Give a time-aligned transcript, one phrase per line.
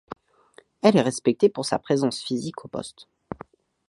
[0.81, 3.07] Elle est respectée pour sa présence physique au poste.